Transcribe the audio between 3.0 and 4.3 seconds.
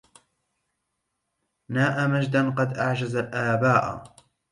الآباءَ